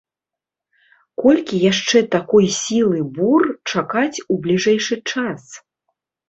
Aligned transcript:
Колькі 1.23 1.59
яшчэ 1.71 2.01
такой 2.15 2.45
сілы 2.61 3.03
бур 3.19 3.41
чакаць 3.71 4.17
у 4.31 4.39
бліжэйшы 4.47 4.95
час? 5.13 5.43